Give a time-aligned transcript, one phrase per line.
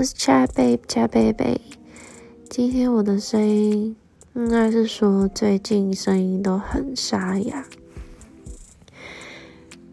[0.00, 1.60] 我是 Chat Babe，Chat Baby。
[2.48, 3.94] 今天我的声音
[4.32, 7.66] 应该是说最近声音都很沙哑，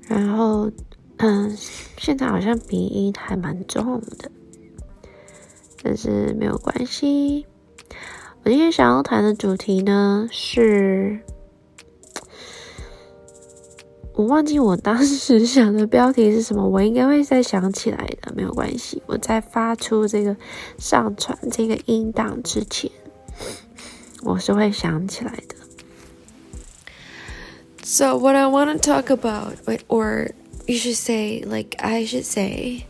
[0.07, 0.71] 然后
[1.17, 1.53] 嗯，
[1.97, 4.31] 现在好像鼻音还蛮重的，
[5.83, 7.45] 但是没有关系。
[8.45, 11.19] 我今天想要谈的主题呢是。
[14.17, 18.99] 我忘记我当时想的标题是什么，我应该会再想起来的，没有关系。
[19.05, 20.35] 我在发出这个
[20.79, 22.89] 上传这个音档之前，
[24.23, 25.55] 我是会想起来的。
[27.83, 29.53] So what I want to talk about,
[29.87, 30.31] or
[30.65, 32.87] you should say, like I should say,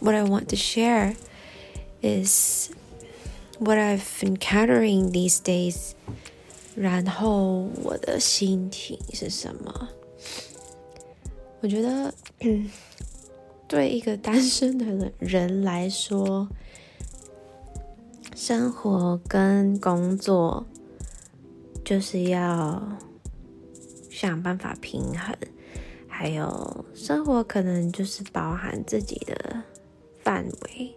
[0.00, 1.14] what I want to share
[2.00, 2.70] is
[3.58, 5.92] what I've encountering these days.
[6.74, 9.88] 然后我的心情是什么？
[11.64, 12.12] 我觉得，
[13.66, 16.46] 对一个单身的人来说，
[18.36, 20.66] 生活跟工作
[21.82, 22.86] 就是要
[24.10, 25.34] 想办法平衡，
[26.06, 29.62] 还有生活可能就是包含自己的
[30.22, 30.94] 范围。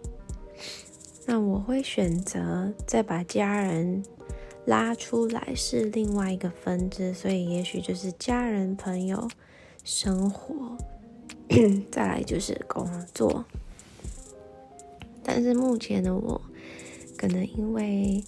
[1.24, 4.04] 那我会选择再把家人
[4.66, 9.26] 拉出来，是另外一个分支，所以也许就是家人朋友。
[9.90, 10.76] 生活，
[11.90, 13.46] 再来就是工作。
[15.24, 16.42] 但是目前的我，
[17.16, 18.22] 可能因为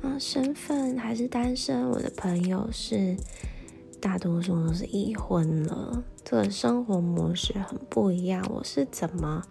[0.00, 3.16] 啊身份还是单身，我的朋友是
[4.00, 8.48] 大多数都是已婚了，这个生活模式很不一样。
[8.54, 9.42] 我是怎么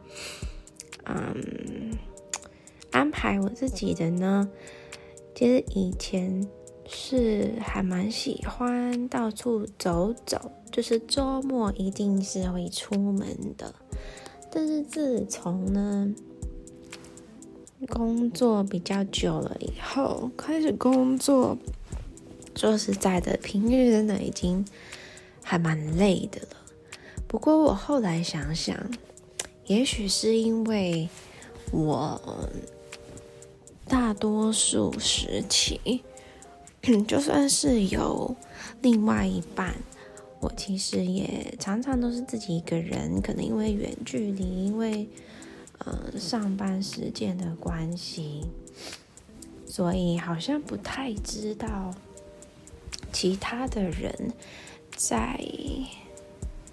[1.03, 1.91] 嗯
[2.91, 4.49] 安排我自己的呢？
[5.35, 6.47] 其实以前。
[6.93, 13.73] 是还蛮喜欢到处走走，就是周末一定是会出门的。
[14.51, 16.13] 但是自从呢
[17.87, 21.57] 工作比较久了以后，开始工作，
[22.55, 24.65] 说实在的，平日真的已经
[25.41, 26.57] 还蛮累的了。
[27.27, 28.77] 不过我后来想想，
[29.65, 31.07] 也许是因为
[31.71, 32.19] 我
[33.87, 36.03] 大多数时期。
[37.07, 38.35] 就算是有
[38.81, 39.75] 另外一半，
[40.39, 43.21] 我其实也常常都是自己一个人。
[43.21, 45.07] 可能因为远距离，因为
[45.77, 48.47] 呃上班时间的关系，
[49.67, 51.93] 所以好像不太知道
[53.13, 54.33] 其他的人
[54.95, 55.39] 在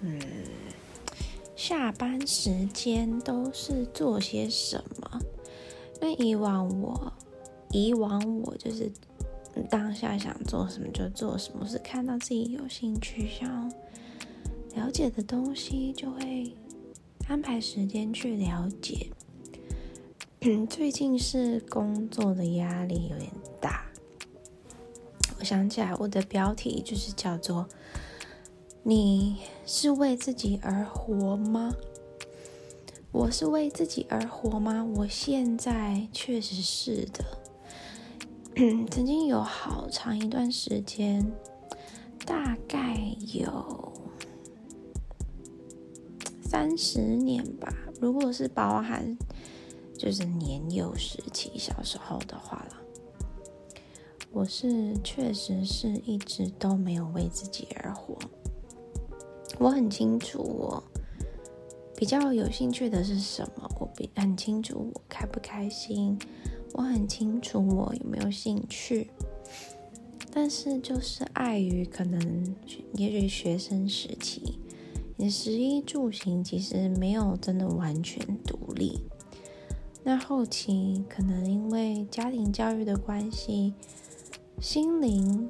[0.01, 0.19] 嗯
[1.55, 5.19] 下班时间都是做些什么。
[6.01, 7.13] 那以往我，
[7.69, 8.91] 以往我就是。
[9.69, 13.71] 当下想做什么就做什么，是看到自己有兴趣、想
[14.75, 16.53] 了解的东西，就会
[17.27, 19.11] 安排时间去了解。
[20.69, 23.85] 最近是工作的压力有点大，
[25.39, 27.67] 我想起来我的标题就是叫做
[28.83, 31.73] “你是为自己而活吗？”
[33.11, 34.85] 我是为自己而活吗？
[34.97, 37.38] 我现在确实是的。
[38.59, 41.25] 曾经有好长一段时间，
[42.25, 43.93] 大概有
[46.41, 47.73] 三十年吧。
[48.01, 49.17] 如果是包含
[49.97, 52.75] 就是年幼时期小时候的话了，
[54.33, 58.17] 我是确实是一直都没有为自己而活。
[59.57, 60.83] 我很清楚我
[61.95, 66.19] 比较有兴趣的是什么，我比很清楚我开不开心。
[66.79, 69.09] 我很清楚我有没有兴趣，
[70.31, 72.55] 但是就是碍于可能，
[72.93, 74.57] 也许学生时期，
[75.17, 79.01] 你食衣住行其实没有真的完全独立。
[80.05, 83.73] 那后期可能因为家庭教育的关系，
[84.61, 85.49] 心灵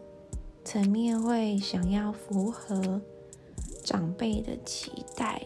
[0.66, 3.00] 层面会想要符合
[3.84, 5.44] 长辈的期待。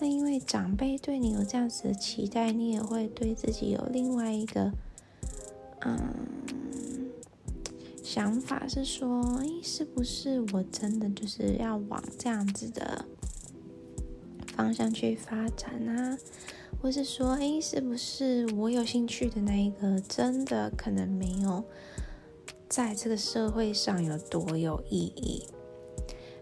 [0.00, 4.72] 那因为长辈对你有这样子的期待，你也会对自己有另外一个，
[5.80, 5.98] 嗯，
[8.02, 13.04] 想法是说，哎，是不是我真的就是要往这样子的
[14.56, 16.18] 方向去发展呢？
[16.82, 21.64] 或是说，哎，是不是我有兴趣的那一个，真的可能没有
[22.68, 25.46] 在这个社会上有多有意义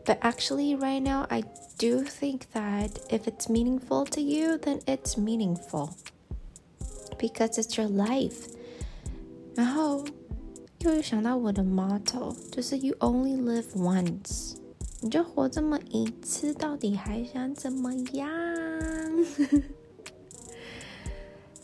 [0.06, 1.44] ？But actually, right now, I
[1.78, 5.90] do think that if it's meaningful to you, then it's meaningful
[7.18, 8.50] because it's your life.
[9.56, 10.06] 然后
[10.80, 14.56] 又有想到我的 motto，就是 You only live once，
[15.02, 18.30] 你就活这么一次，到底还想怎么样？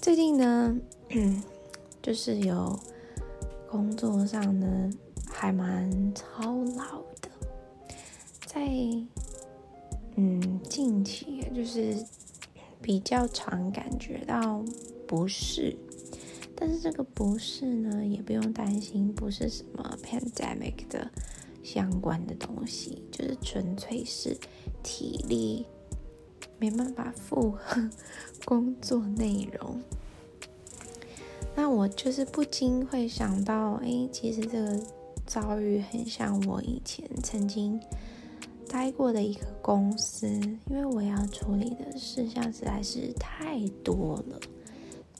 [0.01, 0.75] 最近呢，
[2.01, 2.77] 就是有
[3.69, 4.89] 工作上呢
[5.31, 7.16] 还蛮操劳 的，
[8.48, 8.66] 在
[10.16, 12.02] 嗯近期就是
[12.80, 14.64] 比较常感觉到
[15.06, 15.76] 不适，
[16.56, 21.10] 但是这个不适呢也不用担心，不是什么 pandemic 的
[21.62, 24.34] 相关的东西，就是纯粹是
[24.82, 25.66] 体力。
[26.60, 27.88] 没办法负荷
[28.44, 29.80] 工作内容，
[31.54, 34.80] 那我就是不禁会想到，哎，其实这个
[35.24, 37.80] 遭遇很像我以前曾经
[38.68, 40.26] 待过的一个公司，
[40.66, 44.38] 因为我要处理的事项实在是太多了，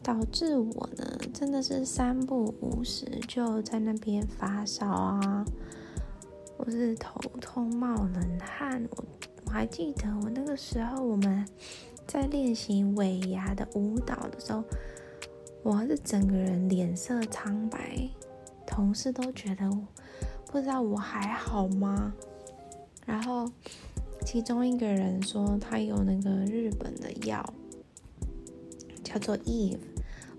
[0.02, 5.44] 导致我呢真的是三不五时就在那边发烧啊，
[6.58, 9.04] 我是头痛冒冷汗，我。
[9.46, 11.42] 我还记得我那个时候，我们
[12.06, 14.62] 在练习尾牙的舞蹈的时候，
[15.62, 18.06] 我是整个人脸色苍白，
[18.66, 19.70] 同事都觉得
[20.52, 22.12] 不知道我还好吗？
[23.08, 23.50] 然后
[24.26, 27.42] 其中一个人说他有那个日本的药，
[29.02, 29.78] 叫做 Eve，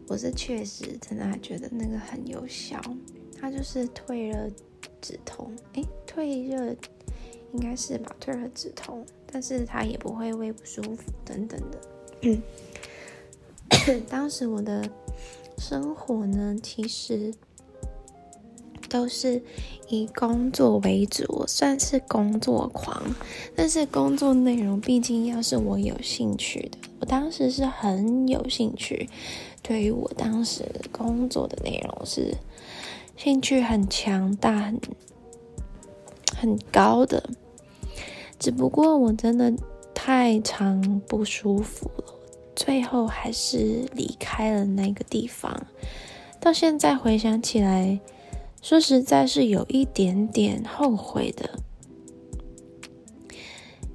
[0.08, 2.80] 我是确实真的还觉得那个很有效，
[3.42, 4.48] 它就是退热
[5.02, 6.76] 止痛，诶，退热。
[7.52, 12.40] 应该是吧，退热止痛，但是他也不会胃不舒服等等的。
[14.08, 14.88] 当时我的
[15.58, 17.34] 生活呢，其实
[18.90, 19.42] 都是
[19.88, 23.02] 以工作为主，我算是工作狂，
[23.56, 29.08] 但是工作内容毕竟要是我有兴趣的，我当时是很有兴趣，
[29.62, 32.36] 对于我当时工作的内容是
[33.16, 34.78] 兴趣很强大很。
[36.38, 37.30] 很高的，
[38.38, 39.52] 只不过我真的
[39.94, 42.14] 太常不舒服了，
[42.56, 45.68] 最后还是离开了那个地方。
[46.40, 48.00] 到现在回想起来，
[48.62, 51.50] 说实在是有一点点后悔的，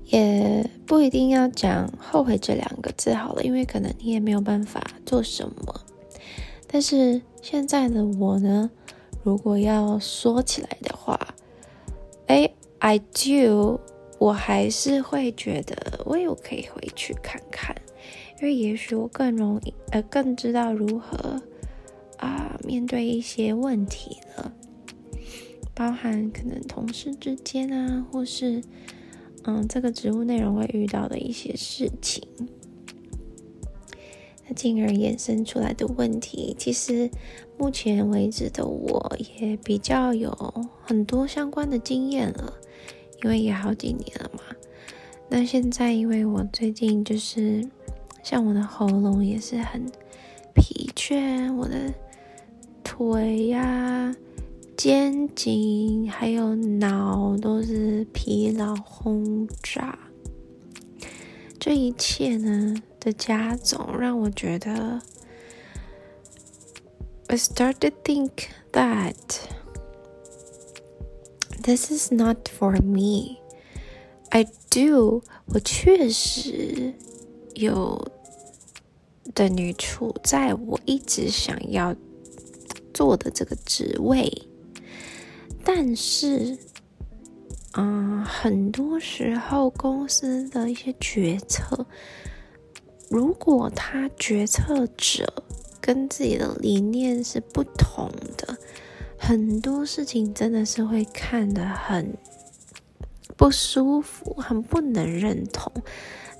[0.07, 5.81] 也不一定要讲后悔这两个字好了，因为可能你也没有办法做什么。
[6.67, 8.71] 但是现在的我呢，
[9.23, 11.35] 如果要说起来的话，
[12.27, 12.51] 哎
[12.81, 13.79] ，I do，
[14.19, 17.77] 我还是会觉得我可以回去看看，
[18.41, 21.41] 因为也许我更容易，呃，更知道如何
[22.17, 24.19] 啊面对一些问题，
[25.75, 28.63] 包含可能同事之间啊，或是
[29.43, 32.27] 嗯这个职务内容会遇到的一些事情。
[34.47, 37.11] 那进而衍生出来的问题，其实
[37.59, 40.31] 目前为止的我也比较有
[40.83, 42.53] 很多相关的经验了，
[43.23, 44.41] 因为也好几年了嘛。
[45.31, 47.67] 那现在因为我最近就是
[48.23, 49.83] 像我的喉咙也是很
[50.55, 51.93] 疲倦，我的
[52.85, 54.15] 腿呀、
[54.77, 59.99] 肩颈还有脑都是疲劳轰炸，
[61.59, 62.75] 这一切呢？
[62.99, 65.01] 的加总让我觉得
[67.27, 68.31] ，I start to think
[68.73, 69.15] that
[71.63, 73.37] this is not for me.
[74.31, 76.95] I do，我确实
[77.55, 78.11] 有
[79.35, 81.95] 的女处在我一直想要
[82.93, 84.49] 做的这个职位，
[85.65, 86.59] 但是，
[87.73, 91.87] 嗯，很多时候公司的一些决策。
[93.09, 95.33] 如果他决策者
[95.81, 98.57] 跟自己的理念是不同的，
[99.19, 102.17] 很多事情真的是会看得很
[103.37, 105.73] 不舒服，很不能认同。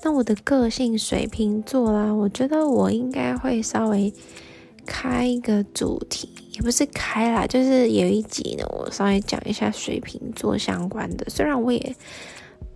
[0.03, 4.13] 那我的个性水瓶座啦，我觉得我应该会稍微
[4.85, 11.25] 开一个主题，也不是开啦，就是有一集呢，我稍微讲一下水瓶座相关的。
[11.29, 11.95] 虽然我也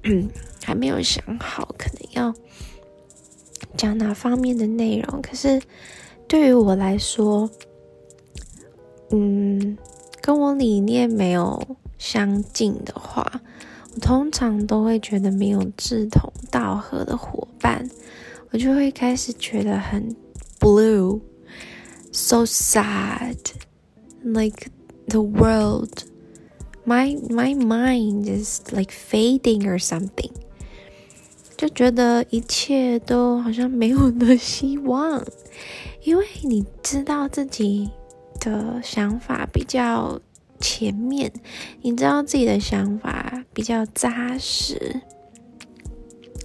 [0.64, 2.34] 还没有想好，可能要。
[3.78, 5.22] 讲哪方面的内容？
[5.22, 5.62] 可是
[6.28, 7.50] 对于我来说，
[9.12, 9.78] 嗯，
[10.22, 13.42] 跟我理念没有相近的话，
[13.94, 17.88] 我通常都会觉得没有志同道合的伙伴，
[18.52, 20.16] 我就会开始觉得很
[20.60, 21.20] blue
[22.15, 24.71] blue，so sad，like
[25.09, 30.31] the world，my my mind is like fading or something。
[31.57, 35.25] 就觉得一切都好像没有了希望，
[36.03, 37.91] 因为你知道自己
[38.41, 40.21] 的想法比较
[40.59, 41.33] 前面，
[41.83, 45.01] 你知道自己的想法比较扎实，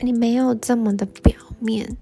[0.01, 1.98] 你没有这么的表面。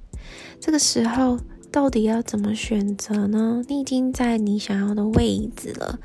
[0.60, 1.40] 这个时候
[1.72, 3.64] 到底要怎么选择呢？
[3.68, 6.00] 你已经在你想要的位置了，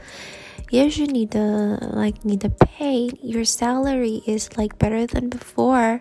[0.70, 6.00] 也许你的 like 你的 pay your salary is like better than before，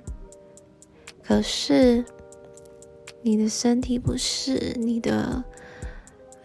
[1.24, 2.04] 可是
[3.22, 5.44] 你的身体不是，你的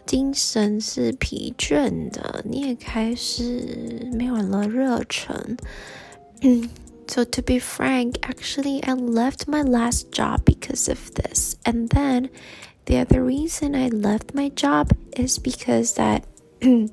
[0.04, 5.56] 精神是疲倦的，你也开始没有了热忱。
[6.42, 6.68] 嗯。
[7.08, 11.54] So, to be frank, actually, I left my last job because of this.
[11.62, 12.30] And then
[12.85, 16.23] the other reason I left my job is because that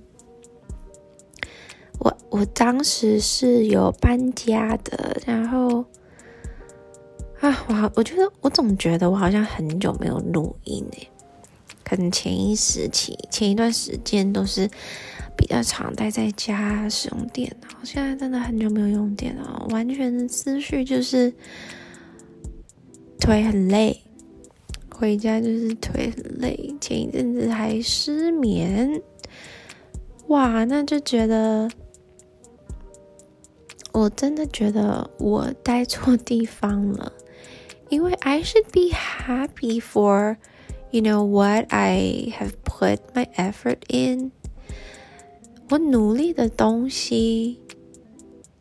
[1.99, 5.85] 我我当时是有搬家的，然后
[7.41, 11.09] 啊，我好，我觉得我总觉得我好像很久没有录音诶，
[11.85, 14.69] 可能前一时期前一段时间都是
[15.37, 21.33] 比较常待在家使用电脑，现在真的很久没有用电脑，完全的思绪就是
[23.21, 24.03] 腿很累。
[24.99, 29.01] 回家就是腿很累，前一阵子还失眠，
[30.27, 31.71] 哇，那就觉得，
[33.93, 37.13] 我真的觉得我待错地方了，
[37.91, 40.37] 因为 I should be happy for
[40.91, 44.33] you know what I have put my effort in，
[45.71, 47.61] 我努力的东西，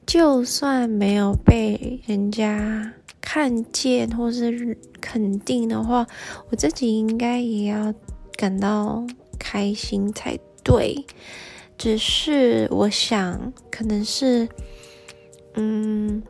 [0.06, 2.94] 就算没有被人家。
[3.28, 6.08] 看见或是肯定的话，
[6.50, 7.94] 我自己应该也要
[8.38, 9.06] 感到
[9.38, 11.06] 开心才对。
[11.78, 14.48] 只是我想，可能是，
[15.56, 16.24] 嗯，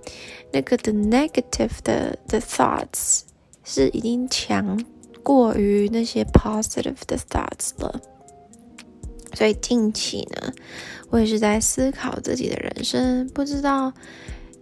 [0.52, 3.22] 那个的 negative 的的 thoughts
[3.64, 4.84] 是已经强
[5.22, 8.02] 过于那些 positive 的 thoughts 了。
[9.36, 10.52] 所以近期呢，
[11.12, 13.94] 我也是在思考自己的人生，不知道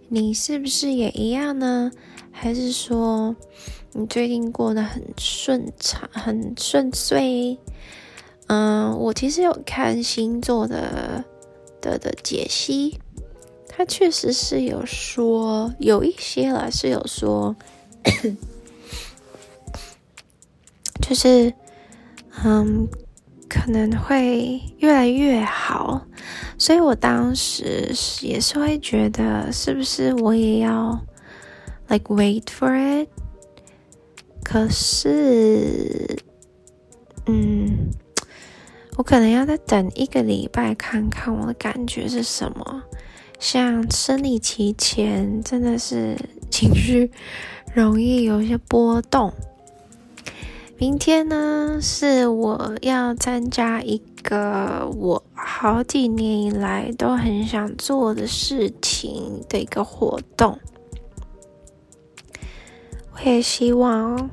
[0.08, 1.90] 你是不是也一样呢？
[2.30, 3.34] 还是说
[3.92, 7.58] 你最近过得很顺畅、很顺遂？
[8.46, 11.24] 嗯，我其实有看星座的
[11.80, 13.00] 的的解析，
[13.68, 17.56] 他确实是有说有一些了，是有说，
[21.02, 21.52] 就是
[22.44, 22.86] 嗯，
[23.48, 26.06] 可能会越来越好。
[26.58, 30.98] 所以我当时也是会觉得，是不是我也要
[31.88, 33.08] ？like wait for it。
[34.42, 36.18] 可是，
[37.26, 37.90] 嗯，
[38.96, 42.82] 我可能要再等一个礼拜看看我的感觉是什么。
[43.38, 46.16] 像生理期前，真的是
[46.50, 47.10] 情绪
[47.74, 49.32] 容易有一些波动。
[50.78, 60.58] 明天呢，是我要参加一个我好几年以来都很想做的事情的一个活动。
[63.14, 64.28] 我也希望，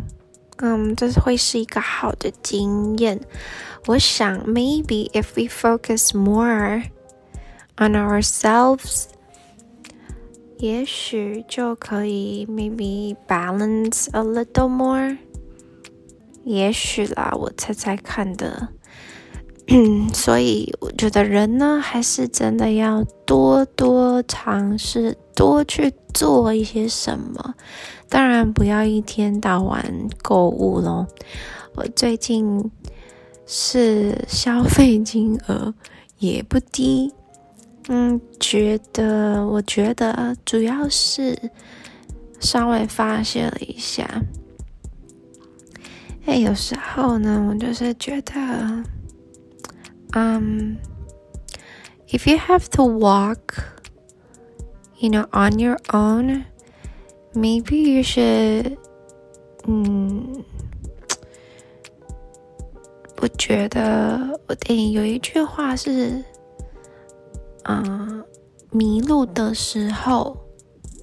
[0.57, 3.21] 嗯，这会是一个好的经验。
[3.87, 6.83] 我想，maybe if we focus more
[7.77, 9.05] on ourselves，
[10.57, 15.17] 也许就可以 maybe balance a little more。
[16.43, 18.69] 也许啦，我猜猜看的。
[20.13, 27.55] 所以我觉得人呢，还是真的要多多尝试，多去做一些什么。
[28.09, 29.81] 当然不要一天到晚
[30.21, 31.07] 购物咯。
[31.75, 32.69] 我最近
[33.45, 35.73] 是消费金额
[36.19, 37.13] 也不低，
[37.87, 41.51] 嗯，觉得我觉得主要是
[42.39, 44.21] 稍微发泄了一下。
[46.25, 48.33] 哎，有时候呢，我就是觉得，
[50.13, 50.77] 嗯
[52.07, 56.45] ，if you have to walk，you know on your own。
[57.33, 58.77] Maybe you should，
[59.65, 60.45] 嗯，
[63.19, 66.23] 我觉得我电影有一句话是，
[67.63, 68.23] 嗯，
[68.69, 70.37] 迷路的时候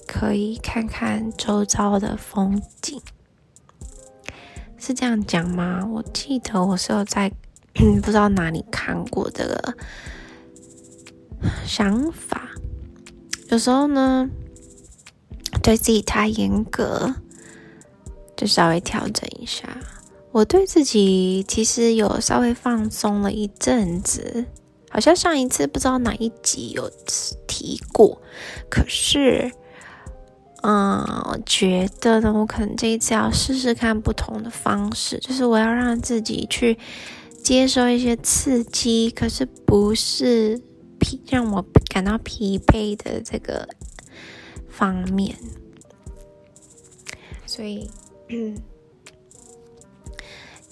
[0.06, 3.02] 可以看看周遭的风景，
[4.80, 5.86] 是这样讲吗？
[5.92, 7.30] 我记得我是有在
[8.02, 9.74] 不知道哪里看过这个
[11.64, 12.50] 想法，
[13.50, 14.28] 有时候呢。
[15.62, 17.14] 对自己太严格，
[18.34, 19.68] 就稍微调整一下。
[20.32, 24.46] 我对自己其实有稍微放松了一阵子，
[24.88, 26.90] 好像上一次不知道哪一集有
[27.46, 28.22] 提过。
[28.70, 29.52] 可是，
[30.62, 31.00] 嗯，
[31.30, 36.78] 我觉得呢，我可能这一次要试试看不同的方式，就是我要让自己去
[37.42, 40.60] 接受一些刺激，可是不是
[40.98, 43.68] 疲让我感到疲惫的这个。
[44.72, 45.36] 方面，
[47.44, 47.90] 所以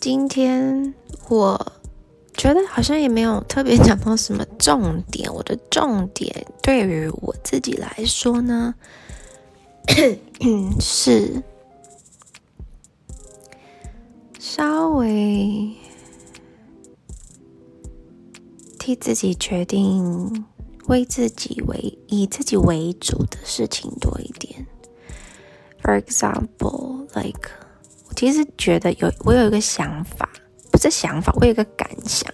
[0.00, 0.94] 今天
[1.28, 1.72] 我
[2.32, 5.30] 觉得好像也没有特别讲到什么重点。
[5.34, 8.74] 我的重点对于我自己来说呢，
[10.78, 11.42] 是
[14.38, 15.74] 稍微
[18.78, 20.44] 替自己决定，
[20.86, 24.64] 为自己为以自己为主的事情多一点。
[25.82, 27.50] For example, like
[28.08, 30.30] 我其实觉得有我有一个想法，
[30.70, 32.32] 不是想法，我有一个感想。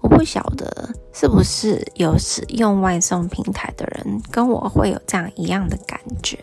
[0.00, 6.38] 我不晓得是不是有使用外送平台的人跟我会有这样一样的感觉。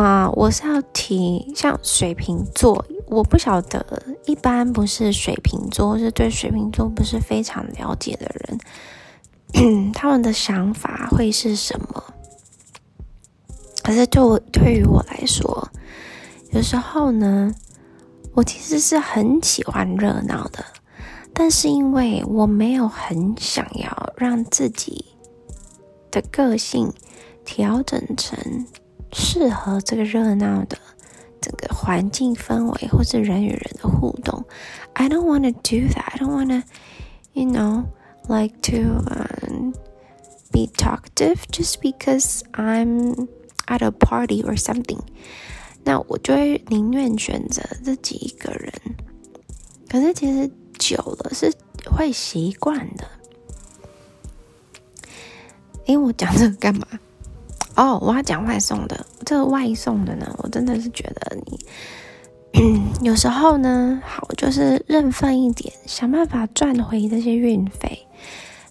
[0.00, 8.30] 啊，我是要提像水瓶座，我不晓得一般不是水瓶座，是对水瓶座不是非常了解的
[9.52, 12.04] 人， 他们的想法会是什么？
[13.82, 15.68] 可是对我对于我来说，
[16.52, 17.52] 有时候呢，
[18.34, 20.64] 我其实是很喜欢热闹的，
[21.32, 25.06] 但是因为我没有很想要让自己
[26.10, 26.92] 的个性
[27.44, 28.66] 调整成
[29.12, 30.78] 适合这个热闹的
[31.40, 34.44] 整个环境氛围，或是人与人的互动。
[34.94, 36.04] I don't want to do that.
[36.12, 36.66] I don't want to,
[37.32, 37.86] you know,
[38.28, 39.72] like to
[40.50, 43.28] be talkative just because I'm
[43.66, 45.00] at a party or something，
[45.84, 48.72] 那我就会宁愿选择自己一个人。
[49.88, 51.52] 可是其实久了是
[51.86, 53.06] 会习惯的。
[55.86, 56.86] 诶，我讲这个干嘛？
[57.78, 59.06] 哦，我要讲外送的。
[59.24, 68.06] 这个外送的呢，我真的是觉得你 有时候呢，好就是认份一点，想办法赚回这些运费。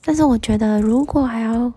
[0.03, 1.71] 但是我觉得，如果还要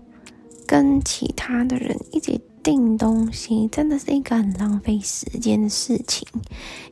[0.66, 2.40] 跟其他的人一起。
[2.62, 6.28] 订东西真的是一个很浪费时间的事情，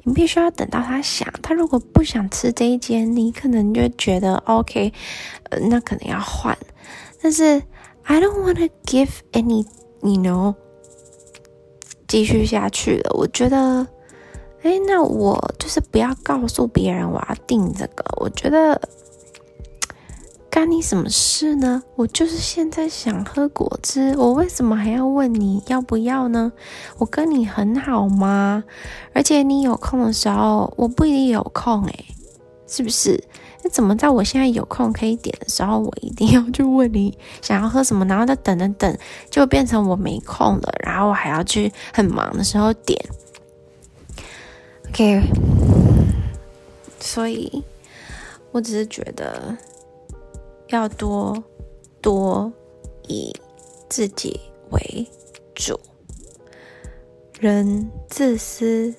[0.03, 4.91] 你必须要等到他想，他如果不想吃这一间，你可能就觉得 OK，
[5.51, 6.57] 呃，那可能要换。
[7.21, 7.63] 但是
[8.05, 9.67] I don't want to give any
[10.01, 10.55] 你能
[12.07, 13.11] 继续下去了。
[13.15, 13.87] 我觉得，
[14.63, 18.05] 哎，那我就是不要告诉别人我要订这个。
[18.19, 18.81] 我觉得。
[20.51, 21.83] 干你什么事呢？
[21.95, 26.51] 我就是现在想喝果汁，我为什么还要问你要不要呢？
[26.97, 28.65] 我跟你很好吗？
[29.13, 32.07] 而且你有空的时候，我不一定有空诶，
[32.67, 33.23] 是不是？
[33.69, 38.99] 怎么在我现在有空可以点的时候，我一定要去问你 想要喝什么，然后再等等等，
[39.31, 42.99] 就变成我没空了，然后我还要去很忙的时候点。
[44.89, 45.23] OK，
[47.01, 47.63] 所以
[48.53, 49.57] 我只是觉得。
[50.71, 51.43] 要多
[52.03, 52.53] 多
[53.07, 53.35] 以
[53.89, 54.39] 自己
[54.71, 55.09] 为
[55.55, 55.81] 主，
[57.41, 58.95] 人自私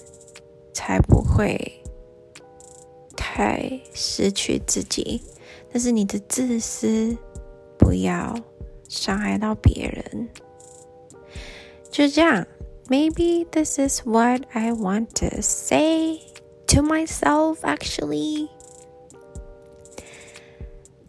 [0.73, 1.78] 才不会
[3.39, 5.23] 在失去自己。
[5.71, 7.15] 但是你的自私
[7.77, 8.35] 不要
[8.89, 10.27] 伤害到别人。
[11.89, 12.45] 就这样
[12.87, 16.19] ，Maybe this is what I want to say
[16.67, 17.59] to myself.
[17.61, 18.49] Actually.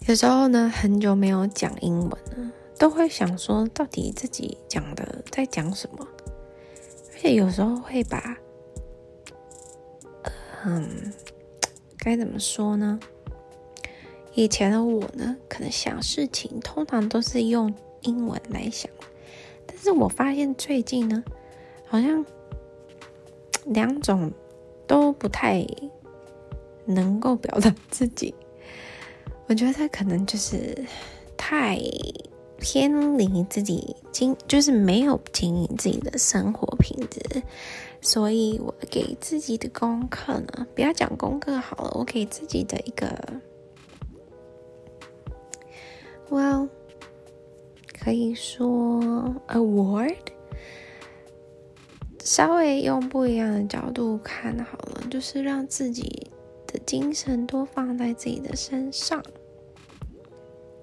[0.07, 6.07] 有时候呢，很久没有讲英文了，都会想说，到底自己讲的在讲什么？
[7.13, 8.37] 而且有时候会把，
[10.65, 11.13] 嗯，
[12.01, 12.99] 该怎么说呢？
[14.35, 18.91] 以前的我呢，可能想事情通常都是用英文来想，
[19.67, 21.23] 但是我发现最近呢，
[21.87, 22.25] 好像
[23.67, 24.33] 两种
[24.87, 25.67] 都不太
[26.87, 28.35] 能够表达自己。
[29.47, 30.87] 我觉得他可能就是
[31.37, 31.79] 太
[32.59, 37.43] 偏离自己经，就是没有经营自己的生活品质，
[38.03, 43.07] 所以我给自己的功课呢，不要讲功课好了，我给自己的一个
[46.31, 46.69] ，Well，
[48.03, 50.17] 可以说 award，
[52.25, 56.31] 稍微用不一样的角度看好了，就是让自己
[56.67, 59.23] 的精神多放在自己的身上。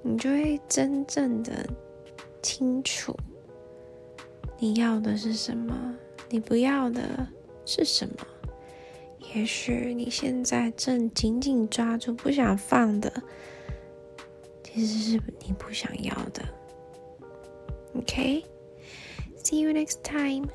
[0.03, 1.67] 你就会真正的
[2.41, 3.13] 清楚
[4.59, 5.95] 你要的是什么，
[6.29, 7.27] 你不要的
[7.65, 8.15] 是什么。
[9.33, 13.11] 也许你现在正紧紧抓住不想放的，
[14.63, 16.43] 其实是你不想要的。
[17.95, 20.47] OK，see you next time。